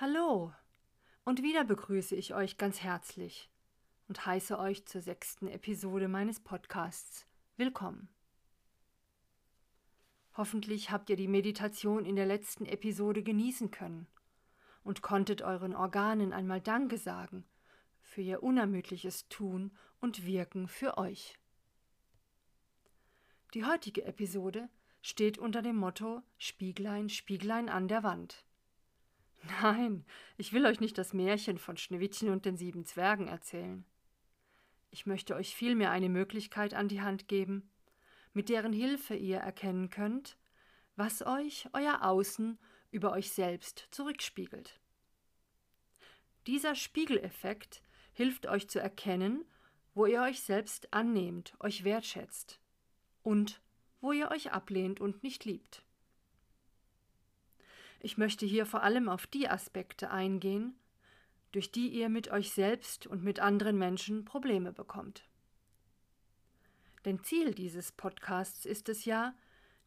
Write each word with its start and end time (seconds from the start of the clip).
Hallo 0.00 0.54
und 1.24 1.42
wieder 1.42 1.62
begrüße 1.62 2.16
ich 2.16 2.32
euch 2.32 2.56
ganz 2.56 2.80
herzlich 2.80 3.50
und 4.08 4.24
heiße 4.24 4.58
euch 4.58 4.86
zur 4.86 5.02
sechsten 5.02 5.46
Episode 5.46 6.08
meines 6.08 6.40
Podcasts 6.40 7.26
willkommen. 7.58 8.08
Hoffentlich 10.38 10.90
habt 10.90 11.10
ihr 11.10 11.16
die 11.16 11.28
Meditation 11.28 12.06
in 12.06 12.16
der 12.16 12.24
letzten 12.24 12.64
Episode 12.64 13.22
genießen 13.22 13.70
können 13.72 14.06
und 14.84 15.02
konntet 15.02 15.42
euren 15.42 15.76
Organen 15.76 16.32
einmal 16.32 16.62
Danke 16.62 16.96
sagen 16.96 17.44
für 18.00 18.22
ihr 18.22 18.42
unermüdliches 18.42 19.28
Tun 19.28 19.70
und 20.00 20.24
Wirken 20.24 20.66
für 20.66 20.96
euch. 20.96 21.38
Die 23.52 23.66
heutige 23.66 24.06
Episode 24.06 24.70
steht 25.02 25.36
unter 25.36 25.60
dem 25.60 25.76
Motto 25.76 26.22
Spieglein, 26.38 27.10
Spieglein 27.10 27.68
an 27.68 27.86
der 27.86 28.02
Wand. 28.02 28.46
Nein, 29.42 30.04
ich 30.36 30.52
will 30.52 30.66
euch 30.66 30.80
nicht 30.80 30.98
das 30.98 31.12
Märchen 31.12 31.58
von 31.58 31.76
Schneewittchen 31.76 32.30
und 32.30 32.44
den 32.44 32.56
sieben 32.56 32.84
Zwergen 32.84 33.28
erzählen. 33.28 33.84
Ich 34.90 35.06
möchte 35.06 35.34
euch 35.34 35.54
vielmehr 35.54 35.90
eine 35.90 36.08
Möglichkeit 36.08 36.74
an 36.74 36.88
die 36.88 37.00
Hand 37.00 37.28
geben, 37.28 37.70
mit 38.32 38.48
deren 38.48 38.72
Hilfe 38.72 39.14
ihr 39.14 39.38
erkennen 39.38 39.90
könnt, 39.90 40.36
was 40.96 41.24
euch 41.24 41.68
euer 41.72 42.02
Außen 42.02 42.58
über 42.90 43.12
euch 43.12 43.30
selbst 43.30 43.88
zurückspiegelt. 43.90 44.80
Dieser 46.46 46.74
Spiegeleffekt 46.74 47.82
hilft 48.12 48.46
euch 48.46 48.68
zu 48.68 48.80
erkennen, 48.80 49.44
wo 49.94 50.06
ihr 50.06 50.22
euch 50.22 50.40
selbst 50.40 50.92
annehmt, 50.92 51.54
euch 51.60 51.84
wertschätzt 51.84 52.60
und 53.22 53.60
wo 54.00 54.12
ihr 54.12 54.30
euch 54.30 54.52
ablehnt 54.52 55.00
und 55.00 55.22
nicht 55.22 55.44
liebt. 55.44 55.84
Ich 58.00 58.16
möchte 58.16 58.46
hier 58.46 58.64
vor 58.64 58.82
allem 58.82 59.08
auf 59.08 59.26
die 59.26 59.48
Aspekte 59.48 60.10
eingehen, 60.10 60.74
durch 61.52 61.70
die 61.70 61.88
ihr 61.88 62.08
mit 62.08 62.30
euch 62.30 62.50
selbst 62.52 63.06
und 63.06 63.22
mit 63.22 63.40
anderen 63.40 63.76
Menschen 63.76 64.24
Probleme 64.24 64.72
bekommt. 64.72 65.24
Denn 67.04 67.22
Ziel 67.22 67.54
dieses 67.54 67.92
Podcasts 67.92 68.64
ist 68.64 68.88
es 68.88 69.04
ja, 69.04 69.34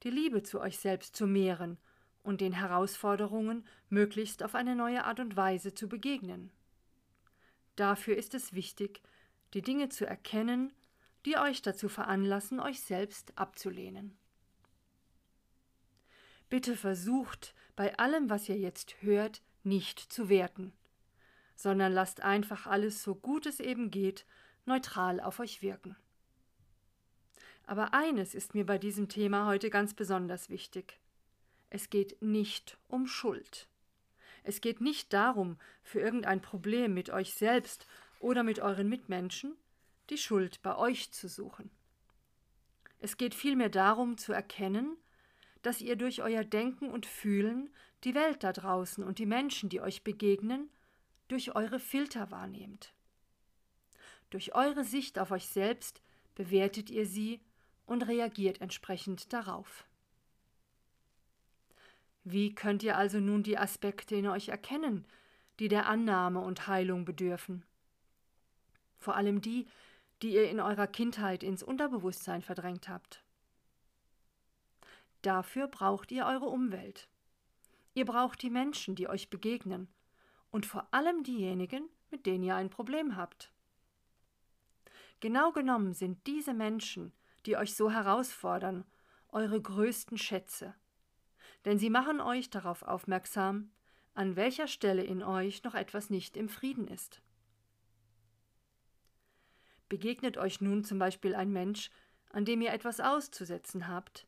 die 0.04 0.12
Liebe 0.12 0.44
zu 0.44 0.60
euch 0.60 0.78
selbst 0.78 1.16
zu 1.16 1.26
mehren 1.26 1.78
und 2.22 2.42
den 2.42 2.54
Herausforderungen 2.54 3.66
möglichst 3.90 4.44
auf 4.44 4.54
eine 4.54 4.76
neue 4.76 5.06
Art 5.06 5.20
und 5.20 5.36
Weise 5.36 5.74
zu 5.74 5.88
begegnen. 5.90 6.52
Dafür 7.76 8.16
ist 8.16 8.36
es 8.36 8.54
wichtig, 8.54 9.02
die 9.54 9.62
Dinge 9.62 9.90
zu 9.90 10.06
erkennen, 10.06 10.72
die 11.26 11.38
euch 11.38 11.62
dazu 11.62 11.90
veranlassen, 11.90 12.60
euch 12.60 12.82
selbst 12.82 13.38
abzulehnen. 13.38 14.16
Bitte 16.54 16.78
versucht, 16.78 17.56
bei 17.76 17.98
allem, 17.98 18.30
was 18.30 18.48
ihr 18.48 18.60
jetzt 18.60 19.02
hört, 19.02 19.42
nicht 19.64 19.98
zu 19.98 20.30
werten, 20.30 20.72
sondern 21.56 21.92
lasst 21.92 22.22
einfach 22.22 22.68
alles, 22.68 23.02
so 23.02 23.16
gut 23.16 23.48
es 23.48 23.60
eben 23.60 23.90
geht, 23.90 24.28
neutral 24.68 25.20
auf 25.20 25.40
euch 25.40 25.64
wirken. 25.64 25.96
Aber 27.66 27.96
eines 27.96 28.36
ist 28.36 28.54
mir 28.54 28.68
bei 28.68 28.78
diesem 28.78 29.10
Thema 29.10 29.48
heute 29.48 29.72
ganz 29.72 29.96
besonders 29.96 30.52
wichtig. 30.52 31.00
Es 31.72 31.90
geht 31.90 32.22
nicht 32.22 32.78
um 32.88 33.08
Schuld. 33.08 33.68
Es 34.44 34.62
geht 34.62 34.80
nicht 34.80 35.12
darum, 35.12 35.58
für 35.82 36.02
irgendein 36.02 36.40
Problem 36.40 36.94
mit 36.94 37.10
euch 37.10 37.34
selbst 37.34 37.88
oder 38.20 38.44
mit 38.44 38.60
euren 38.60 38.88
Mitmenschen 38.88 39.56
die 40.12 40.20
Schuld 40.20 40.62
bei 40.62 40.78
euch 40.78 41.12
zu 41.14 41.28
suchen. 41.28 41.72
Es 43.00 43.18
geht 43.18 43.34
vielmehr 43.34 43.70
darum 43.70 44.20
zu 44.20 44.34
erkennen, 44.34 44.98
dass 45.64 45.82
ihr 45.82 45.96
durch 45.96 46.22
euer 46.22 46.44
Denken 46.44 46.92
und 46.92 47.08
Fühlen 47.08 47.70
die 48.04 48.14
Welt 48.14 48.44
da 48.44 48.54
draußen 48.54 49.04
und 49.04 49.18
die 49.18 49.26
Menschen, 49.26 49.70
die 49.70 49.82
euch 49.82 50.04
begegnen, 50.04 50.70
durch 51.28 51.56
eure 51.56 51.80
Filter 51.80 52.30
wahrnehmt. 52.30 52.94
Durch 54.30 54.54
eure 54.56 54.84
Sicht 54.84 55.18
auf 55.18 55.32
euch 55.32 55.48
selbst 55.48 56.02
bewertet 56.36 56.90
ihr 56.90 57.06
sie 57.06 57.42
und 57.86 58.08
reagiert 58.08 58.62
entsprechend 58.62 59.32
darauf. 59.32 59.86
Wie 62.24 62.54
könnt 62.56 62.84
ihr 62.84 62.98
also 62.98 63.20
nun 63.20 63.44
die 63.44 63.58
Aspekte 63.58 64.16
in 64.16 64.28
euch 64.28 64.50
erkennen, 64.50 65.06
die 65.60 65.68
der 65.68 65.88
Annahme 65.88 66.40
und 66.40 66.68
Heilung 66.68 67.06
bedürfen? 67.06 67.64
Vor 68.98 69.16
allem 69.16 69.42
die, 69.42 69.68
die 70.22 70.34
ihr 70.34 70.50
in 70.50 70.60
eurer 70.60 70.88
Kindheit 70.88 71.44
ins 71.44 71.64
Unterbewusstsein 71.64 72.42
verdrängt 72.42 72.88
habt. 72.88 73.23
Dafür 75.24 75.68
braucht 75.68 76.12
ihr 76.12 76.26
eure 76.26 76.48
Umwelt. 76.48 77.08
Ihr 77.94 78.06
braucht 78.06 78.42
die 78.42 78.50
Menschen, 78.50 78.96
die 78.96 79.08
euch 79.08 79.30
begegnen, 79.30 79.88
und 80.52 80.66
vor 80.66 80.88
allem 80.92 81.24
diejenigen, 81.24 81.90
mit 82.12 82.26
denen 82.26 82.44
ihr 82.44 82.56
ein 82.56 82.70
Problem 82.70 83.16
habt. 83.16 83.52
Genau 85.22 85.54
genommen 85.54 85.94
sind 85.94 86.28
diese 86.28 86.54
Menschen, 86.54 87.14
die 87.46 87.56
euch 87.56 87.74
so 87.74 87.90
herausfordern, 87.90 88.84
eure 89.30 89.62
größten 89.62 90.18
Schätze, 90.18 90.76
denn 91.64 91.80
sie 91.80 91.90
machen 91.90 92.20
euch 92.20 92.50
darauf 92.50 92.84
aufmerksam, 92.84 93.72
an 94.16 94.36
welcher 94.36 94.68
Stelle 94.68 95.04
in 95.04 95.24
euch 95.24 95.64
noch 95.64 95.74
etwas 95.74 96.10
nicht 96.10 96.36
im 96.36 96.50
Frieden 96.50 96.88
ist. 96.88 97.22
Begegnet 99.88 100.38
euch 100.38 100.60
nun 100.60 100.84
zum 100.84 101.00
Beispiel 101.00 101.34
ein 101.34 101.52
Mensch, 101.52 101.90
an 102.30 102.44
dem 102.44 102.62
ihr 102.62 102.74
etwas 102.74 103.00
auszusetzen 103.00 103.88
habt, 103.88 104.28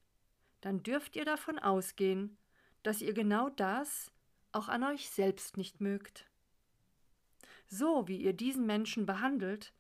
dann 0.66 0.82
dürft 0.82 1.16
ihr 1.16 1.26
davon 1.26 1.60
ausgehen, 1.60 2.40
dass 2.82 3.00
ihr 3.00 3.14
genau 3.14 3.50
das 3.50 4.12
auch 4.52 4.68
an 4.68 4.84
euch 4.84 5.12
selbst 5.12 5.58
nicht 5.58 5.80
mögt. 5.80 6.26
So 7.68 8.08
wie 8.08 8.18
ihr 8.18 8.34
diesen 8.34 8.66
Menschen 8.66 9.06
behandelt, 9.06 9.74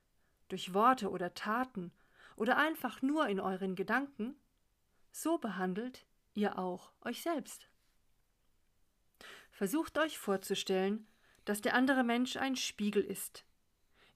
durch 0.48 0.76
Worte 0.76 1.10
oder 1.10 1.34
Taten 1.34 1.92
oder 2.36 2.58
einfach 2.58 3.02
nur 3.02 3.28
in 3.28 3.40
euren 3.40 3.74
Gedanken, 3.74 4.36
so 5.12 5.40
behandelt 5.40 6.06
ihr 6.36 6.60
auch 6.60 6.92
euch 7.02 7.24
selbst. 7.24 7.68
Versucht 9.50 9.98
euch 9.98 10.20
vorzustellen, 10.20 11.08
dass 11.46 11.62
der 11.62 11.74
andere 11.74 12.04
Mensch 12.04 12.38
ein 12.38 12.56
Spiegel 12.56 13.04
ist, 13.04 13.44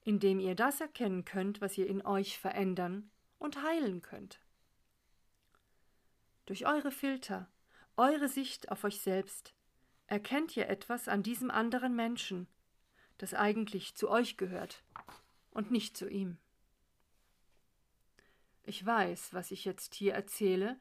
in 0.04 0.20
dem 0.20 0.40
ihr 0.40 0.54
das 0.54 0.82
erkennen 0.82 1.26
könnt, 1.26 1.62
was 1.62 1.80
ihr 1.80 1.88
in 1.88 2.06
euch 2.06 2.38
verändern 2.38 3.10
und 3.40 3.64
heilen 3.64 4.04
könnt. 4.04 4.40
Durch 6.50 6.66
eure 6.66 6.90
Filter, 6.90 7.48
eure 7.96 8.28
Sicht 8.28 8.72
auf 8.72 8.84
euch 8.84 9.02
selbst, 9.02 9.54
erkennt 10.08 10.58
ihr 10.58 10.68
etwas 10.68 11.08
an 11.08 11.22
diesem 11.22 11.52
anderen 11.52 11.96
Menschen, 11.96 12.48
das 13.20 13.36
eigentlich 13.36 13.94
zu 13.94 14.10
euch 14.10 14.36
gehört 14.36 14.84
und 15.52 15.70
nicht 15.70 15.96
zu 15.96 16.10
ihm. 16.10 16.40
Ich 18.64 18.84
weiß, 18.84 19.32
was 19.36 19.52
ich 19.52 19.64
jetzt 19.64 19.94
hier 19.94 20.16
erzähle, 20.16 20.80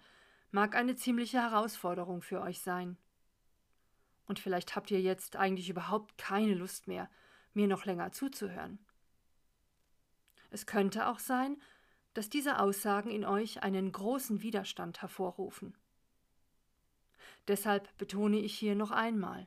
mag 0.52 0.74
eine 0.74 0.96
ziemliche 0.96 1.42
Herausforderung 1.42 2.22
für 2.22 2.40
euch 2.40 2.60
sein. 2.60 2.96
Und 4.24 4.38
vielleicht 4.38 4.74
habt 4.74 4.90
ihr 4.90 5.02
jetzt 5.02 5.36
eigentlich 5.36 5.68
überhaupt 5.68 6.16
keine 6.16 6.54
Lust 6.54 6.88
mehr, 6.88 7.10
mir 7.52 7.66
noch 7.66 7.84
länger 7.84 8.10
zuzuhören. 8.12 8.78
Es 10.48 10.64
könnte 10.64 11.08
auch 11.08 11.18
sein, 11.18 11.60
dass 12.18 12.28
diese 12.28 12.58
Aussagen 12.58 13.12
in 13.12 13.24
euch 13.24 13.62
einen 13.62 13.92
großen 13.92 14.42
Widerstand 14.42 15.02
hervorrufen. 15.02 15.72
Deshalb 17.46 17.96
betone 17.96 18.40
ich 18.40 18.58
hier 18.58 18.74
noch 18.74 18.90
einmal, 18.90 19.46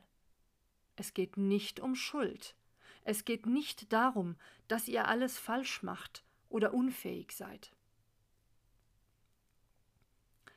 es 0.96 1.12
geht 1.12 1.36
nicht 1.36 1.80
um 1.80 1.94
Schuld, 1.94 2.56
es 3.04 3.26
geht 3.26 3.44
nicht 3.44 3.92
darum, 3.92 4.36
dass 4.68 4.88
ihr 4.88 5.06
alles 5.06 5.38
falsch 5.38 5.82
macht 5.82 6.24
oder 6.48 6.72
unfähig 6.72 7.32
seid. 7.32 7.74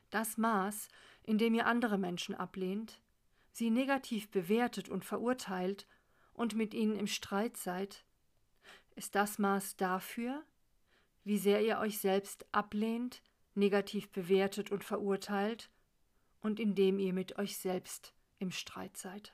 Das 0.09 0.37
Maß, 0.37 0.87
in 1.23 1.37
dem 1.37 1.53
ihr 1.53 1.65
andere 1.65 1.97
Menschen 1.97 2.33
ablehnt, 2.33 3.01
sie 3.51 3.69
negativ 3.69 4.29
bewertet 4.29 4.87
und 4.87 5.03
verurteilt 5.03 5.85
und 6.31 6.55
mit 6.55 6.73
ihnen 6.73 6.95
im 6.95 7.07
Streit 7.07 7.57
seid, 7.57 8.05
ist 8.95 9.15
das 9.15 9.37
Maß 9.37 9.75
dafür, 9.75 10.45
wie 11.25 11.37
sehr 11.37 11.61
ihr 11.61 11.79
euch 11.79 11.97
selbst 11.97 12.45
ablehnt, 12.53 13.21
negativ 13.55 14.09
bewertet 14.11 14.71
und 14.71 14.83
verurteilt 14.83 15.69
und 16.39 16.59
indem 16.59 16.99
ihr 16.99 17.11
mit 17.11 17.37
euch 17.37 17.57
selbst 17.57 18.13
im 18.39 18.51
Streit 18.51 18.95
seid. 18.95 19.33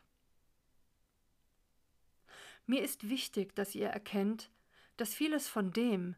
Mir 2.65 2.81
ist 2.81 3.09
wichtig, 3.09 3.55
dass 3.55 3.75
ihr 3.75 3.87
erkennt, 3.87 4.49
dass 4.97 5.13
vieles 5.13 5.47
von 5.47 5.73
dem, 5.73 6.15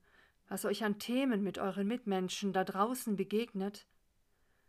was 0.48 0.66
euch 0.66 0.84
an 0.84 1.00
Themen 1.00 1.42
mit 1.42 1.58
euren 1.58 1.88
Mitmenschen 1.88 2.54
da 2.54 2.64
draußen 2.64 3.16
begegnet, 3.16 3.88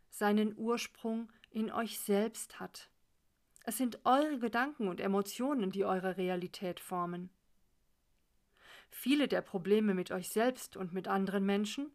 seinen 0.09 0.57
Ursprung 0.57 1.31
in 1.51 1.71
euch 1.71 1.99
selbst 1.99 2.59
hat. 2.59 2.89
Es 3.63 3.77
sind 3.77 3.99
eure 4.05 4.39
Gedanken 4.39 4.87
und 4.87 4.99
Emotionen, 4.99 5.71
die 5.71 5.85
eure 5.85 6.17
Realität 6.17 6.79
formen. 6.79 7.29
Viele 8.97 9.27
der 9.27 9.41
Probleme 9.41 9.93
mit 9.93 10.11
euch 10.11 10.29
selbst 10.29 10.77
und 10.77 10.93
mit 10.93 11.09
anderen 11.09 11.45
Menschen 11.45 11.91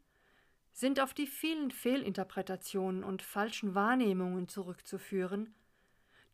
sind 0.70 1.00
auf 1.00 1.14
die 1.14 1.26
vielen 1.26 1.70
Fehlinterpretationen 1.70 3.02
und 3.02 3.22
falschen 3.22 3.74
Wahrnehmungen 3.74 4.48
zurückzuführen, 4.48 5.54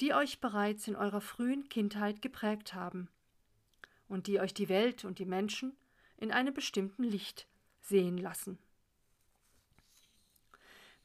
die 0.01 0.13
euch 0.13 0.41
bereits 0.41 0.89
in 0.89 0.97
eurer 0.97 1.21
frühen 1.21 1.69
Kindheit 1.69 2.21
geprägt 2.21 2.75
haben 2.75 3.09
und 4.09 4.27
die 4.27 4.41
euch 4.41 4.55
die 4.55 4.69
Welt 4.69 5.05
und 5.05 5.21
die 5.21 5.25
Menschen 5.25 5.77
in 6.17 6.33
einem 6.33 6.53
bestimmten 6.53 7.05
Licht 7.05 7.47
sehen 7.81 8.19
lassen. 8.19 8.59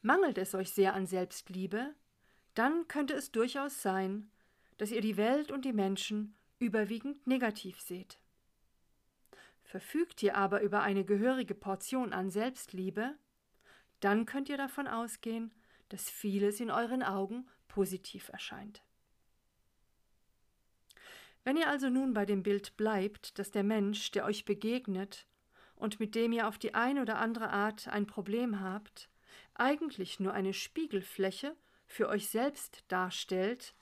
Mangelt 0.02 0.38
es 0.38 0.56
euch 0.56 0.72
sehr 0.72 0.92
an 0.94 1.06
Selbstliebe, 1.06 1.94
dann 2.54 2.88
könnte 2.88 3.14
es 3.14 3.30
durchaus 3.30 3.80
sein, 3.80 4.28
dass 4.76 4.90
ihr 4.90 5.02
die 5.02 5.16
Welt 5.16 5.52
und 5.52 5.64
die 5.64 5.72
Menschen 5.72 6.34
überwiegend 6.58 7.28
negativ 7.28 7.80
seht. 7.80 8.18
Verfügt 9.72 10.22
ihr 10.22 10.36
aber 10.36 10.60
über 10.60 10.82
eine 10.82 11.02
gehörige 11.02 11.54
Portion 11.54 12.12
an 12.12 12.28
Selbstliebe, 12.28 13.16
dann 14.00 14.26
könnt 14.26 14.50
ihr 14.50 14.58
davon 14.58 14.86
ausgehen, 14.86 15.50
dass 15.88 16.10
vieles 16.10 16.60
in 16.60 16.70
euren 16.70 17.02
Augen 17.02 17.48
positiv 17.68 18.28
erscheint. 18.28 18.82
Wenn 21.42 21.56
ihr 21.56 21.70
also 21.70 21.88
nun 21.88 22.12
bei 22.12 22.26
dem 22.26 22.42
Bild 22.42 22.76
bleibt, 22.76 23.38
dass 23.38 23.50
der 23.50 23.62
Mensch, 23.62 24.10
der 24.10 24.26
euch 24.26 24.44
begegnet 24.44 25.26
und 25.74 26.00
mit 26.00 26.14
dem 26.14 26.32
ihr 26.32 26.48
auf 26.48 26.58
die 26.58 26.74
eine 26.74 27.00
oder 27.00 27.16
andere 27.16 27.48
Art 27.48 27.88
ein 27.88 28.06
Problem 28.06 28.60
habt, 28.60 29.08
eigentlich 29.54 30.20
nur 30.20 30.34
eine 30.34 30.52
Spiegelfläche 30.52 31.56
für 31.86 32.10
euch 32.10 32.28
selbst 32.28 32.84
darstellt, 32.88 33.74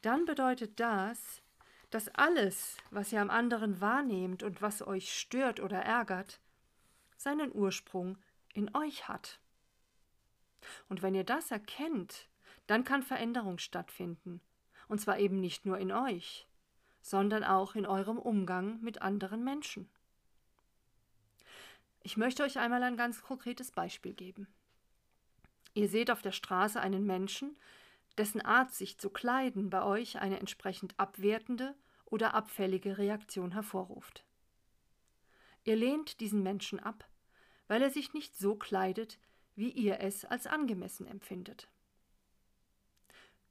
dann 0.00 0.24
bedeutet 0.24 0.80
das, 0.80 1.39
dass 1.90 2.08
alles, 2.08 2.76
was 2.90 3.12
ihr 3.12 3.20
am 3.20 3.30
anderen 3.30 3.80
wahrnehmt 3.80 4.42
und 4.42 4.62
was 4.62 4.86
euch 4.86 5.12
stört 5.12 5.60
oder 5.60 5.80
ärgert, 5.80 6.40
seinen 7.16 7.52
Ursprung 7.52 8.16
in 8.54 8.74
euch 8.74 9.08
hat. 9.08 9.40
Und 10.88 11.02
wenn 11.02 11.14
ihr 11.14 11.24
das 11.24 11.50
erkennt, 11.50 12.28
dann 12.66 12.84
kann 12.84 13.02
Veränderung 13.02 13.58
stattfinden, 13.58 14.40
und 14.88 15.00
zwar 15.00 15.18
eben 15.18 15.40
nicht 15.40 15.66
nur 15.66 15.78
in 15.78 15.92
euch, 15.92 16.46
sondern 17.02 17.44
auch 17.44 17.74
in 17.74 17.86
eurem 17.86 18.18
Umgang 18.18 18.80
mit 18.80 19.02
anderen 19.02 19.42
Menschen. 19.42 19.88
Ich 22.02 22.16
möchte 22.16 22.42
euch 22.44 22.58
einmal 22.58 22.82
ein 22.82 22.96
ganz 22.96 23.22
konkretes 23.22 23.72
Beispiel 23.72 24.14
geben. 24.14 24.46
Ihr 25.74 25.88
seht 25.88 26.10
auf 26.10 26.22
der 26.22 26.32
Straße 26.32 26.80
einen 26.80 27.04
Menschen, 27.04 27.56
dessen 28.18 28.40
Art, 28.40 28.72
sich 28.72 28.98
zu 28.98 29.10
kleiden, 29.10 29.70
bei 29.70 29.82
euch 29.82 30.18
eine 30.18 30.40
entsprechend 30.40 30.98
abwertende 30.98 31.74
oder 32.04 32.34
abfällige 32.34 32.98
Reaktion 32.98 33.52
hervorruft. 33.52 34.24
Ihr 35.64 35.76
lehnt 35.76 36.20
diesen 36.20 36.42
Menschen 36.42 36.80
ab, 36.80 37.08
weil 37.68 37.82
er 37.82 37.90
sich 37.90 38.12
nicht 38.12 38.36
so 38.36 38.56
kleidet, 38.56 39.18
wie 39.54 39.70
ihr 39.70 40.00
es 40.00 40.24
als 40.24 40.46
angemessen 40.46 41.06
empfindet. 41.06 41.70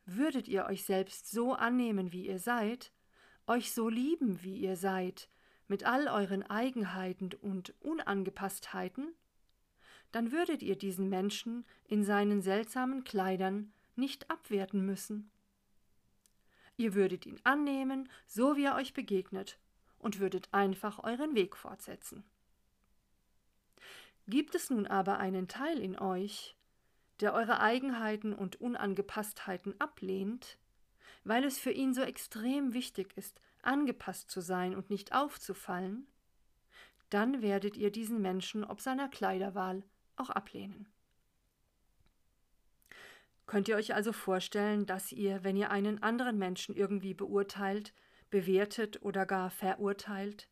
Würdet 0.06 0.48
ihr 0.48 0.66
euch 0.66 0.86
selbst 0.86 1.30
so 1.30 1.54
annehmen, 1.54 2.12
wie 2.12 2.28
ihr 2.28 2.40
seid, 2.40 2.92
euch 3.46 3.74
so 3.74 3.90
lieben, 3.90 4.42
wie 4.44 4.58
ihr 4.58 4.76
seid, 4.76 5.30
mit 5.68 5.84
all 5.84 6.08
euren 6.08 6.44
Eigenheiten 6.44 7.30
und 7.42 7.76
Unangepasstheiten, 7.80 9.14
dann 10.12 10.32
würdet 10.32 10.64
ihr 10.64 10.76
diesen 10.76 11.10
Menschen 11.10 11.66
in 11.86 12.04
seinen 12.04 12.42
seltsamen 12.42 13.04
Kleidern 13.04 13.72
nicht 14.00 14.30
abwerten 14.32 14.86
müssen. 14.86 15.30
Ihr 16.78 16.94
würdet 16.94 17.26
ihn 17.26 17.40
annehmen, 17.44 18.10
so 18.26 18.56
wie 18.56 18.66
er 18.66 18.76
euch 18.76 18.94
begegnet, 18.94 19.60
und 20.00 20.20
würdet 20.20 20.48
einfach 20.54 21.04
euren 21.04 21.36
Weg 21.36 21.58
fortsetzen. 21.58 22.24
Gibt 24.28 24.56
es 24.56 24.70
nun 24.70 24.88
aber 24.88 25.18
einen 25.18 25.48
Teil 25.48 25.80
in 25.80 26.00
euch, 26.00 26.56
der 27.20 27.34
eure 27.34 27.60
Eigenheiten 27.60 28.34
und 28.34 28.62
Unangepasstheiten 28.62 29.80
ablehnt, 29.82 30.58
weil 31.24 31.44
es 31.44 31.60
für 31.60 31.72
ihn 31.72 31.94
so 31.94 32.02
extrem 32.02 32.74
wichtig 32.74 33.12
ist, 33.18 33.42
angepasst 33.62 34.30
zu 34.32 34.42
sein 34.42 34.76
und 34.76 34.90
nicht 34.90 35.14
aufzufallen, 35.14 36.08
dann 37.10 37.42
werdet 37.42 37.76
ihr 37.76 37.92
diesen 37.92 38.22
Menschen 38.22 38.64
ob 38.64 38.82
seiner 38.82 39.10
Kleiderwahl 39.10 39.84
auch 40.16 40.30
ablehnen. 40.30 40.88
Könnt 43.50 43.68
ihr 43.68 43.78
euch 43.78 43.96
also 43.96 44.14
vorstellen, 44.14 44.86
dass 44.86 45.12
ihr, 45.12 45.44
wenn 45.44 45.58
ihr 45.58 45.72
einen 45.72 46.04
anderen 46.04 46.38
Menschen 46.38 46.76
irgendwie 46.76 47.16
beurteilt, 47.16 47.96
bewertet 48.30 49.02
oder 49.02 49.26
gar 49.26 49.50
verurteilt, 49.50 50.48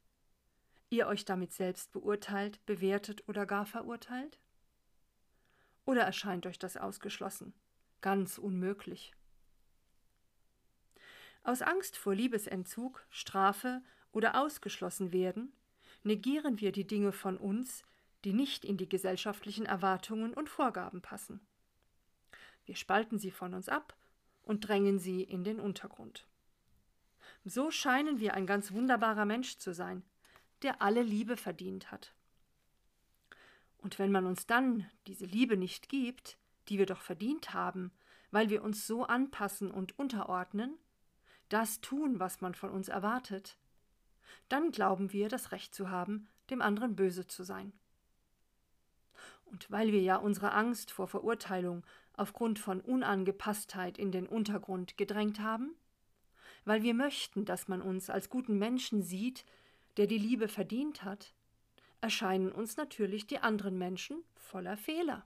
ihr 0.90 1.06
euch 1.06 1.24
damit 1.24 1.54
selbst 1.54 1.92
beurteilt, 1.92 2.66
bewertet 2.66 3.24
oder 3.28 3.46
gar 3.46 3.68
verurteilt? 3.68 4.40
Oder 5.86 6.02
erscheint 6.02 6.48
euch 6.48 6.58
das 6.58 6.76
ausgeschlossen, 6.76 7.54
ganz 8.02 8.40
unmöglich? 8.40 9.14
Aus 11.44 11.62
Angst 11.62 11.98
vor 11.98 12.16
Liebesentzug, 12.16 13.06
Strafe 13.12 13.84
oder 14.12 14.42
ausgeschlossen 14.42 15.12
werden, 15.14 15.54
negieren 16.02 16.60
wir 16.60 16.72
die 16.72 16.88
Dinge 16.88 17.12
von 17.12 17.38
uns, 17.38 17.84
die 18.24 18.34
nicht 18.34 18.66
in 18.66 18.76
die 18.76 18.90
gesellschaftlichen 18.90 19.68
Erwartungen 19.68 20.34
und 20.34 20.50
Vorgaben 20.50 21.04
passen. 21.04 21.48
Wir 22.68 22.76
spalten 22.76 23.18
sie 23.18 23.32
von 23.32 23.54
uns 23.54 23.70
ab 23.70 23.96
und 24.44 24.68
drängen 24.68 25.00
sie 25.00 25.24
in 25.24 25.44
den 25.44 25.60
Untergrund. 25.60 26.28
So 27.46 27.72
scheinen 27.72 28.20
wir 28.20 28.34
ein 28.34 28.46
ganz 28.46 28.72
wunderbarer 28.72 29.26
Mensch 29.26 29.58
zu 29.58 29.74
sein, 29.74 30.04
der 30.62 30.82
alle 30.82 31.02
Liebe 31.02 31.38
verdient 31.38 31.92
hat. 31.92 32.14
Und 33.78 34.00
wenn 34.00 34.12
man 34.12 34.26
uns 34.26 34.48
dann 34.48 34.86
diese 35.08 35.26
Liebe 35.26 35.56
nicht 35.56 35.88
gibt, 35.88 36.38
die 36.68 36.78
wir 36.78 36.86
doch 36.86 37.02
verdient 37.02 37.54
haben, 37.54 37.92
weil 38.32 38.50
wir 38.50 38.64
uns 38.64 38.86
so 38.86 39.06
anpassen 39.06 39.72
und 39.72 39.98
unterordnen, 39.98 40.78
das 41.48 41.80
tun, 41.80 42.20
was 42.20 42.42
man 42.42 42.54
von 42.54 42.70
uns 42.70 42.90
erwartet, 42.90 43.58
dann 44.50 44.72
glauben 44.72 45.14
wir 45.14 45.30
das 45.30 45.54
Recht 45.54 45.74
zu 45.74 45.90
haben, 45.90 46.28
dem 46.50 46.62
anderen 46.62 46.98
böse 46.98 47.28
zu 47.28 47.44
sein. 47.44 47.72
Und 49.46 49.72
weil 49.72 49.94
wir 49.94 50.02
ja 50.02 50.18
unsere 50.18 50.52
Angst 50.52 50.92
vor 50.92 51.08
Verurteilung 51.08 51.86
aufgrund 52.18 52.60
von 52.60 52.82
Unangepasstheit 52.82 53.98
in 53.98 54.12
den 54.12 54.28
Untergrund 54.28 54.98
gedrängt 54.98 55.40
haben? 55.40 55.76
Weil 56.66 56.84
wir 56.84 56.94
möchten, 56.94 57.46
dass 57.46 57.68
man 57.68 57.82
uns 57.82 58.10
als 58.10 58.30
guten 58.30 58.58
Menschen 58.58 59.02
sieht, 59.02 59.46
der 59.96 60.08
die 60.08 60.18
Liebe 60.18 60.48
verdient 60.48 61.04
hat, 61.04 61.34
erscheinen 62.02 62.52
uns 62.52 62.78
natürlich 62.78 63.26
die 63.28 63.40
anderen 63.40 63.78
Menschen 63.78 64.24
voller 64.36 64.78
Fehler. 64.78 65.26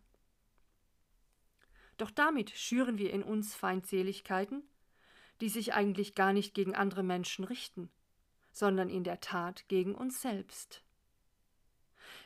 Doch 1.97 2.11
damit 2.11 2.51
schüren 2.51 2.97
wir 2.97 3.11
in 3.11 3.23
uns 3.23 3.55
Feindseligkeiten, 3.55 4.63
die 5.41 5.49
sich 5.49 5.73
eigentlich 5.73 6.15
gar 6.15 6.33
nicht 6.33 6.53
gegen 6.53 6.75
andere 6.75 7.03
Menschen 7.03 7.43
richten, 7.43 7.89
sondern 8.51 8.89
in 8.89 9.03
der 9.03 9.19
Tat 9.19 9.67
gegen 9.67 9.95
uns 9.95 10.21
selbst. 10.21 10.83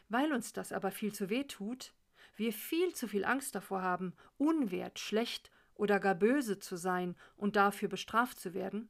Weil 0.09 0.31
uns 0.33 0.53
das 0.53 0.71
aber 0.71 0.91
viel 0.91 1.13
zu 1.13 1.29
weh 1.29 1.43
tut, 1.43 1.93
wir 2.35 2.53
viel 2.53 2.93
zu 2.93 3.07
viel 3.07 3.25
Angst 3.25 3.55
davor 3.55 3.81
haben, 3.81 4.13
unwert, 4.37 4.99
schlecht 4.99 5.51
oder 5.75 5.99
gar 5.99 6.15
böse 6.15 6.59
zu 6.59 6.77
sein 6.77 7.15
und 7.37 7.55
dafür 7.55 7.89
bestraft 7.89 8.39
zu 8.39 8.53
werden, 8.53 8.89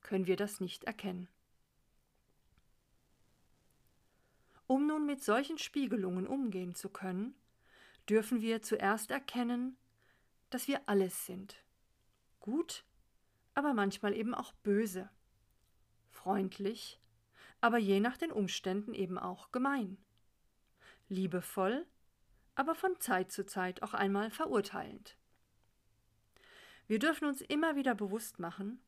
können 0.00 0.26
wir 0.26 0.36
das 0.36 0.60
nicht 0.60 0.84
erkennen. 0.84 1.28
Um 4.66 4.86
nun 4.86 5.06
mit 5.06 5.22
solchen 5.22 5.58
Spiegelungen 5.58 6.26
umgehen 6.26 6.74
zu 6.74 6.90
können, 6.90 7.34
dürfen 8.08 8.42
wir 8.42 8.62
zuerst 8.62 9.10
erkennen, 9.10 9.76
dass 10.50 10.68
wir 10.68 10.82
alles 10.86 11.26
sind. 11.26 11.56
Gut, 12.40 12.84
aber 13.54 13.72
manchmal 13.72 14.14
eben 14.14 14.34
auch 14.34 14.52
böse. 14.62 15.08
Freundlich, 16.10 17.00
aber 17.60 17.78
je 17.78 18.00
nach 18.00 18.16
den 18.16 18.30
Umständen 18.30 18.94
eben 18.94 19.18
auch 19.18 19.52
gemein. 19.52 19.96
Liebevoll, 21.08 21.86
aber 22.58 22.74
von 22.74 22.98
Zeit 22.98 23.30
zu 23.30 23.46
Zeit 23.46 23.84
auch 23.84 23.94
einmal 23.94 24.32
verurteilend. 24.32 25.16
Wir 26.88 26.98
dürfen 26.98 27.28
uns 27.28 27.40
immer 27.40 27.76
wieder 27.76 27.94
bewusst 27.94 28.40
machen, 28.40 28.80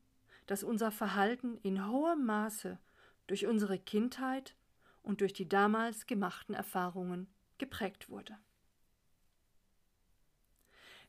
dass 0.46 0.64
unser 0.64 0.90
Verhalten 0.90 1.56
in 1.62 1.86
hohem 1.86 2.26
Maße 2.26 2.80
durch 3.28 3.46
unsere 3.46 3.78
Kindheit 3.78 4.56
und 5.02 5.20
durch 5.20 5.32
die 5.32 5.48
damals 5.48 6.08
gemachten 6.08 6.52
Erfahrungen 6.52 7.28
geprägt 7.58 8.08
wurde. 8.08 8.36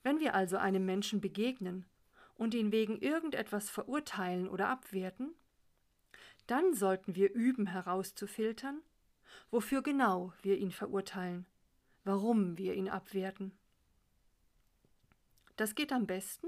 Wenn 0.03 0.19
wir 0.19 0.35
also 0.35 0.57
einem 0.57 0.85
Menschen 0.85 1.19
begegnen 1.19 1.87
und 2.35 2.53
ihn 2.53 2.71
wegen 2.71 2.99
irgendetwas 2.99 3.71
verurteilen 3.71 4.47
oder 4.47 4.69
abwerten, 4.69 5.33
dann 6.45 6.75
sollten 6.75 7.15
wir 7.15 7.33
üben 7.33 7.65
herauszufiltern, 7.65 8.83
wofür 9.49 9.81
genau 9.81 10.31
wir 10.43 10.59
ihn 10.59 10.71
verurteilen 10.71 11.47
warum 12.03 12.57
wir 12.57 12.73
ihn 12.73 12.89
abwerten. 12.89 13.51
Das 15.57 15.75
geht 15.75 15.91
am 15.91 16.07
besten, 16.07 16.47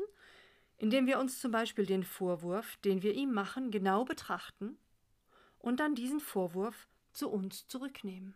indem 0.77 1.05
wir 1.05 1.19
uns 1.19 1.39
zum 1.39 1.51
Beispiel 1.51 1.85
den 1.85 2.03
Vorwurf, 2.03 2.77
den 2.77 3.03
wir 3.03 3.13
ihm 3.13 3.31
machen, 3.31 3.71
genau 3.71 4.05
betrachten 4.05 4.77
und 5.59 5.79
dann 5.79 5.95
diesen 5.95 6.19
Vorwurf 6.19 6.87
zu 7.11 7.29
uns 7.29 7.67
zurücknehmen. 7.67 8.33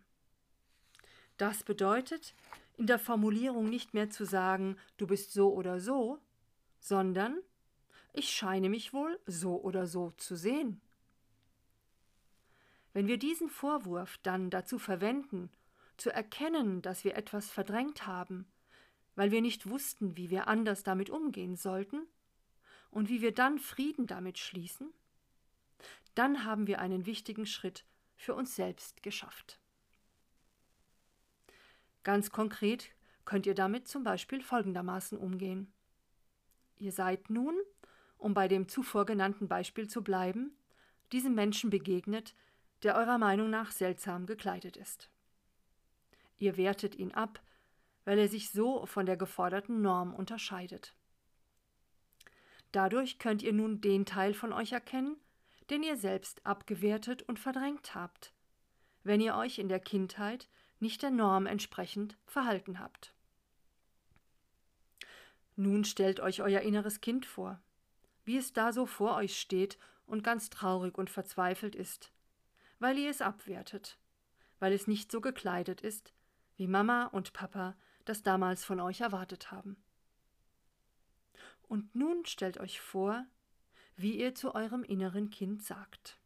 Das 1.36 1.62
bedeutet, 1.62 2.34
in 2.76 2.86
der 2.86 2.98
Formulierung 2.98 3.68
nicht 3.68 3.92
mehr 3.92 4.10
zu 4.10 4.24
sagen, 4.24 4.76
du 4.96 5.06
bist 5.06 5.32
so 5.32 5.52
oder 5.52 5.80
so, 5.80 6.18
sondern 6.80 7.38
ich 8.12 8.30
scheine 8.30 8.68
mich 8.68 8.92
wohl 8.92 9.18
so 9.26 9.60
oder 9.60 9.86
so 9.86 10.12
zu 10.16 10.36
sehen. 10.36 10.80
Wenn 12.92 13.06
wir 13.06 13.18
diesen 13.18 13.48
Vorwurf 13.48 14.18
dann 14.22 14.50
dazu 14.50 14.78
verwenden, 14.78 15.50
zu 15.98 16.12
erkennen, 16.12 16.80
dass 16.82 17.04
wir 17.04 17.16
etwas 17.16 17.50
verdrängt 17.50 18.06
haben, 18.06 18.46
weil 19.14 19.30
wir 19.30 19.42
nicht 19.42 19.68
wussten, 19.68 20.16
wie 20.16 20.30
wir 20.30 20.48
anders 20.48 20.82
damit 20.82 21.10
umgehen 21.10 21.56
sollten, 21.56 22.06
und 22.90 23.08
wie 23.08 23.20
wir 23.20 23.32
dann 23.32 23.58
Frieden 23.58 24.06
damit 24.06 24.38
schließen, 24.38 24.92
dann 26.14 26.44
haben 26.44 26.66
wir 26.66 26.80
einen 26.80 27.06
wichtigen 27.06 27.46
Schritt 27.46 27.84
für 28.16 28.34
uns 28.34 28.56
selbst 28.56 29.02
geschafft. 29.02 29.60
Ganz 32.02 32.30
konkret 32.30 32.90
könnt 33.24 33.46
ihr 33.46 33.54
damit 33.54 33.86
zum 33.88 34.04
Beispiel 34.04 34.42
folgendermaßen 34.42 35.18
umgehen. 35.18 35.72
Ihr 36.78 36.92
seid 36.92 37.28
nun, 37.28 37.54
um 38.16 38.34
bei 38.34 38.48
dem 38.48 38.68
zuvor 38.68 39.04
genannten 39.04 39.48
Beispiel 39.48 39.88
zu 39.88 40.02
bleiben, 40.02 40.56
diesem 41.12 41.34
Menschen 41.34 41.70
begegnet, 41.70 42.34
der 42.82 42.96
eurer 42.96 43.18
Meinung 43.18 43.50
nach 43.50 43.70
seltsam 43.70 44.26
gekleidet 44.26 44.76
ist. 44.76 45.10
Ihr 46.38 46.56
wertet 46.56 46.94
ihn 46.94 47.12
ab, 47.12 47.42
weil 48.04 48.18
er 48.18 48.28
sich 48.28 48.50
so 48.50 48.86
von 48.86 49.06
der 49.06 49.16
geforderten 49.16 49.82
Norm 49.82 50.14
unterscheidet. 50.14 50.94
Dadurch 52.72 53.18
könnt 53.18 53.42
ihr 53.42 53.52
nun 53.52 53.80
den 53.80 54.06
Teil 54.06 54.34
von 54.34 54.52
euch 54.52 54.72
erkennen, 54.72 55.16
den 55.70 55.82
ihr 55.82 55.96
selbst 55.96 56.44
abgewertet 56.46 57.22
und 57.22 57.38
verdrängt 57.38 57.94
habt, 57.94 58.32
wenn 59.02 59.20
ihr 59.20 59.34
euch 59.34 59.58
in 59.58 59.68
der 59.68 59.80
Kindheit 59.80 60.48
nicht 60.80 61.02
der 61.02 61.10
Norm 61.10 61.46
entsprechend 61.46 62.16
verhalten 62.26 62.78
habt. 62.78 63.14
Nun 65.56 65.84
stellt 65.84 66.20
euch 66.20 66.40
euer 66.40 66.60
inneres 66.60 67.00
Kind 67.00 67.26
vor, 67.26 67.60
wie 68.24 68.36
es 68.36 68.52
da 68.52 68.72
so 68.72 68.86
vor 68.86 69.16
euch 69.16 69.38
steht 69.40 69.78
und 70.06 70.22
ganz 70.22 70.50
traurig 70.50 70.96
und 70.96 71.10
verzweifelt 71.10 71.74
ist, 71.74 72.12
weil 72.78 72.96
ihr 72.96 73.10
es 73.10 73.20
abwertet, 73.20 73.98
weil 74.60 74.72
es 74.72 74.86
nicht 74.86 75.10
so 75.10 75.20
gekleidet 75.20 75.80
ist, 75.80 76.12
wie 76.58 76.66
Mama 76.66 77.06
und 77.06 77.32
Papa 77.32 77.74
das 78.04 78.22
damals 78.22 78.64
von 78.64 78.80
euch 78.80 79.00
erwartet 79.00 79.50
haben. 79.50 79.76
Und 81.68 81.94
nun 81.94 82.26
stellt 82.26 82.58
euch 82.58 82.80
vor, 82.80 83.24
wie 83.96 84.18
ihr 84.18 84.34
zu 84.34 84.54
eurem 84.54 84.82
inneren 84.84 85.30
Kind 85.30 85.62
sagt. 85.62 86.18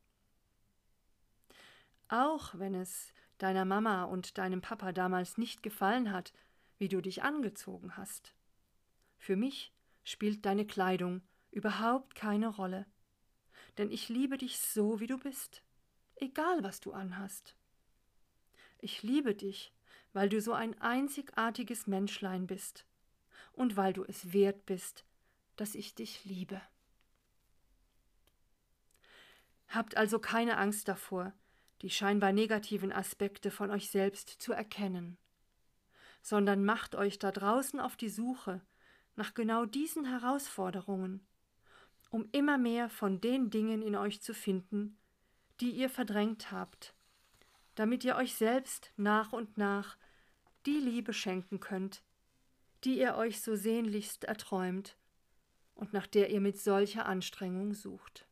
Auch 2.09 2.59
wenn 2.59 2.75
es 2.75 3.13
deiner 3.39 3.65
Mama 3.65 4.05
und 4.05 4.39
deinem 4.39 4.61
Papa 4.61 4.93
damals 4.93 5.39
nicht 5.39 5.63
gefallen 5.63 6.13
hat, 6.13 6.33
wie 6.79 6.89
du 6.89 7.01
dich 7.01 7.23
angezogen 7.23 7.97
hast. 7.97 8.35
Für 9.19 9.37
mich 9.37 9.73
spielt 10.05 10.47
deine 10.47 10.67
Kleidung 10.67 11.23
überhaupt 11.51 12.15
keine 12.15 12.49
Rolle, 12.49 12.87
denn 13.79 13.91
ich 13.91 14.09
liebe 14.09 14.39
dich 14.39 14.59
so, 14.59 15.01
wie 15.01 15.07
du 15.07 15.19
bist, 15.19 15.63
egal 16.17 16.63
was 16.63 16.81
du 16.81 16.93
anhast. 16.93 17.57
Ich 18.79 19.03
liebe 19.03 19.35
dich, 19.35 19.73
weil 20.13 20.29
du 20.29 20.41
so 20.41 20.53
ein 20.53 20.81
einzigartiges 20.81 21.87
Menschlein 21.87 22.47
bist 22.47 22.87
und 23.53 23.77
weil 23.77 23.93
du 23.93 24.05
es 24.05 24.33
wert 24.33 24.67
bist, 24.67 25.05
dass 25.57 25.75
ich 25.75 25.95
dich 25.95 26.25
liebe. 26.25 26.61
Habt 29.69 29.97
also 29.97 30.19
keine 30.19 30.59
Angst 30.59 30.89
davor, 30.89 31.33
die 31.81 31.91
scheinbar 31.91 32.33
negativen 32.33 32.93
Aspekte 32.93 33.51
von 33.51 33.71
euch 33.71 33.91
selbst 33.91 34.29
zu 34.29 34.53
erkennen, 34.53 35.17
sondern 36.21 36.65
macht 36.65 36.95
euch 36.95 37.19
da 37.19 37.33
draußen 37.33 37.81
auf 37.81 37.97
die 37.97 38.09
Suche 38.09 38.61
nach 39.17 39.35
genau 39.35 39.65
diesen 39.65 40.05
Herausforderungen, 40.05 41.27
um 42.11 42.29
immer 42.33 42.59
mehr 42.59 42.89
von 42.89 43.21
den 43.21 43.51
Dingen 43.51 43.83
in 43.83 43.97
euch 43.97 44.23
zu 44.23 44.35
finden, 44.35 44.99
die 45.61 45.71
ihr 45.71 45.89
verdrängt 45.89 46.53
habt, 46.53 46.95
damit 47.75 48.05
ihr 48.05 48.17
euch 48.17 48.35
selbst 48.35 48.93
nach 48.97 49.33
und 49.33 49.59
nach 49.59 49.97
die 50.67 50.79
Liebe 50.79 51.13
schenken 51.13 51.61
könnt, 51.61 52.03
die 52.85 52.99
ihr 52.99 53.15
euch 53.17 53.41
so 53.41 53.55
sehnlichst 53.57 54.25
erträumt 54.25 54.97
und 55.75 55.93
nach 55.93 56.07
der 56.07 56.31
ihr 56.31 56.41
mit 56.41 56.59
solcher 56.59 57.07
Anstrengung 57.07 57.75
sucht. 57.75 58.27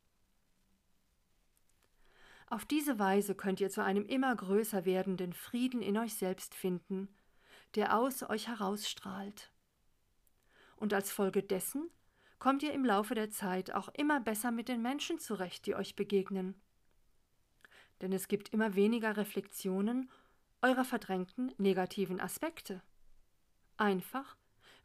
Auf 2.47 2.65
diese 2.65 2.99
Weise 2.99 3.37
könnt 3.37 3.61
ihr 3.61 3.71
zu 3.71 3.83
einem 3.83 4.07
immer 4.07 4.35
größer 4.35 4.85
werdenden 4.85 5.33
Frieden 5.33 5.83
in 5.83 5.97
euch 5.97 6.15
selbst 6.15 6.55
finden, 6.55 7.09
der 7.77 7.97
aus 7.97 8.29
euch 8.29 8.49
herausstrahlt. 8.49 9.53
Und 10.77 10.93
als 10.93 11.13
Folge 11.13 11.45
dessen 11.45 11.89
kommt 12.41 12.65
ihr 12.65 12.73
im 12.73 12.85
Laufe 12.85 13.15
der 13.15 13.31
Zeit 13.31 13.73
auch 13.73 13.89
immer 13.91 14.19
besser 14.19 14.51
mit 14.51 14.69
den 14.69 14.83
Menschen 14.83 15.21
zurecht, 15.21 15.67
die 15.67 15.77
euch 15.77 15.95
begegnen. 15.95 16.61
Denn 18.01 18.13
es 18.13 18.27
gibt 18.27 18.49
immer 18.49 18.75
weniger 18.75 19.17
Reflexionen 19.17 20.11
eurer 20.62 20.85
verdrängten 20.85 21.52
negativen 21.59 22.21
Aspekte. 22.21 22.83
Einfach, 23.76 24.37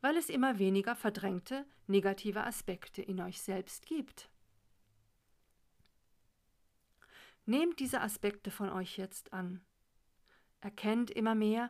weil 0.02 0.18
es 0.18 0.30
immer 0.30 0.60
weniger 0.60 0.96
verdrängte 0.96 1.66
negative 1.88 2.44
Aspekte 2.44 3.02
in 3.02 3.20
euch 3.22 3.42
selbst 3.42 3.86
gibt. 3.86 4.30
Nehmt 7.46 7.80
diese 7.80 8.02
Aspekte 8.02 8.52
von 8.52 8.70
euch 8.70 8.98
jetzt 8.98 9.34
an. 9.34 9.62
Erkennt 10.62 11.12
immer 11.12 11.36
mehr, 11.36 11.70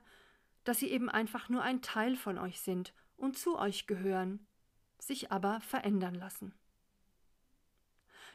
dass 0.63 0.79
sie 0.79 0.89
eben 0.89 1.09
einfach 1.09 1.49
nur 1.49 1.61
ein 1.61 1.81
Teil 1.81 2.15
von 2.15 2.37
euch 2.37 2.61
sind 2.61 2.93
und 3.17 3.37
zu 3.37 3.57
euch 3.57 3.87
gehören, 3.87 4.47
sich 4.99 5.31
aber 5.31 5.59
verändern 5.61 6.15
lassen. 6.15 6.53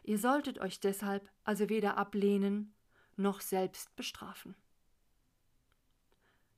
Ihr 0.03 0.19
solltet 0.19 0.59
euch 0.59 0.81
deshalb 0.81 1.31
also 1.45 1.69
weder 1.69 1.97
ablehnen 1.97 2.75
noch 3.17 3.41
selbst 3.41 3.95
bestrafen. 3.97 4.55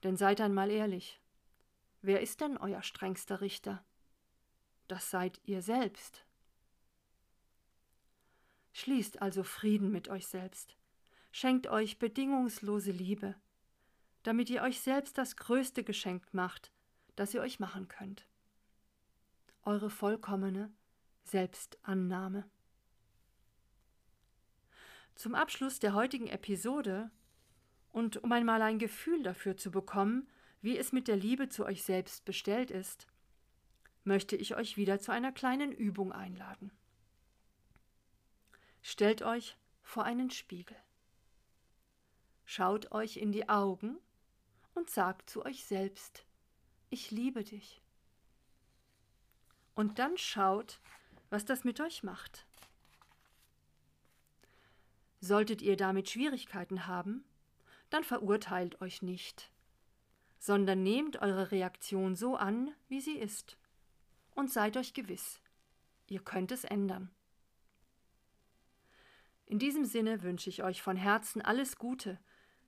Denn 0.03 0.17
seid 0.17 0.41
einmal 0.41 0.71
ehrlich, 0.71 1.21
wer 2.01 2.21
ist 2.21 2.41
denn 2.41 2.57
euer 2.57 2.83
strengster 2.83 3.41
Richter? 3.41 3.85
Das 4.89 5.11
seid 5.11 5.41
ihr 5.45 5.63
selbst. 5.63 6.25
Schließt 8.73 9.23
also 9.23 9.43
Frieden 9.43 9.93
mit 9.93 10.09
euch 10.09 10.27
selbst. 10.27 10.77
Schenkt 11.31 11.67
euch 11.67 11.99
bedingungslose 11.99 12.91
Liebe, 12.91 13.35
damit 14.23 14.51
ihr 14.51 14.63
euch 14.63 14.81
selbst 14.81 15.17
das 15.19 15.37
größte 15.37 15.85
Geschenk 15.85 16.35
macht, 16.35 16.73
das 17.17 17.33
ihr 17.35 17.41
euch 17.41 17.61
machen 17.61 17.89
könnt. 17.89 18.27
Eure 19.63 19.91
vollkommene 19.91 20.73
Selbstannahme. 21.25 22.49
Zum 25.15 25.35
Abschluss 25.35 25.79
der 25.79 25.95
heutigen 25.95 26.27
Episode 26.27 27.11
und 27.93 28.23
um 28.23 28.33
einmal 28.33 28.63
ein 28.63 28.79
Gefühl 28.79 29.23
dafür 29.23 29.57
zu 29.57 29.71
bekommen, 29.71 30.27
wie 30.63 30.79
es 30.79 30.93
mit 30.93 31.09
der 31.09 31.17
Liebe 31.17 31.49
zu 31.49 31.65
euch 31.65 31.83
selbst 31.83 32.25
bestellt 32.25 32.71
ist, 32.71 33.07
möchte 34.05 34.37
ich 34.37 34.57
euch 34.57 34.77
wieder 34.77 34.99
zu 34.99 35.13
einer 35.13 35.33
kleinen 35.33 35.73
Übung 35.73 36.13
einladen. 36.13 36.73
Stellt 38.81 39.23
euch 39.23 39.57
vor 39.83 40.05
einen 40.05 40.31
Spiegel. 40.31 40.77
Schaut 42.45 42.93
euch 42.93 43.17
in 43.17 43.31
die 43.33 43.49
Augen 43.49 43.97
und 44.75 44.91
sagt 44.91 45.31
zu 45.31 45.45
euch 45.45 45.65
selbst, 45.65 46.25
ich 46.91 47.11
liebe 47.11 47.45
dich. 47.45 47.81
Und 49.75 49.99
dann 49.99 50.17
schaut, 50.19 50.81
was 51.31 51.45
das 51.45 51.65
mit 51.65 51.81
euch 51.81 52.03
macht. 52.03 52.47
Solltet 55.21 55.63
ihr 55.63 55.77
damit 55.77 56.11
Schwierigkeiten 56.11 56.87
haben, 56.87 57.25
dann 57.93 58.05
verurteilt 58.05 58.81
euch 58.81 59.03
nicht, 59.03 59.53
sondern 60.39 60.83
nehmt 60.83 61.21
eure 61.21 61.51
Reaktion 61.51 62.17
so 62.17 62.37
an, 62.37 62.75
wie 62.89 63.01
sie 63.01 63.19
ist, 63.19 63.59
und 64.35 64.51
seid 64.51 64.77
euch 64.79 64.95
gewiss, 64.95 65.41
ihr 66.09 66.21
könnt 66.21 66.53
es 66.53 66.65
ändern. 66.65 67.11
In 69.45 69.59
diesem 69.59 69.85
Sinne 69.85 70.23
wünsche 70.23 70.49
ich 70.49 70.63
euch 70.63 70.81
von 70.81 70.97
Herzen 70.97 71.43
alles 71.43 71.77
Gute 71.77 72.19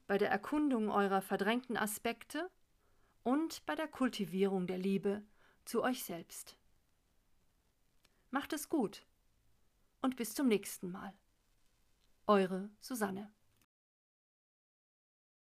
bei 0.06 0.18
der 0.18 0.30
Erkundung 0.30 0.90
eurer 0.90 1.22
verdrängten 1.22 1.78
Aspekte 1.78 2.50
und 3.22 3.64
bei 3.64 3.74
der 3.74 3.88
Kultivierung 3.88 4.66
der 4.66 4.76
Liebe 4.76 5.22
zu 5.64 5.82
euch 5.82 6.04
selbst. 6.04 6.58
Macht 8.30 8.52
es 8.52 8.68
gut 8.68 9.06
und 10.02 10.16
bis 10.16 10.34
zum 10.34 10.48
nächsten 10.48 10.90
Mal. 10.90 11.14
Eure 12.26 12.68
Susanne. 12.80 13.32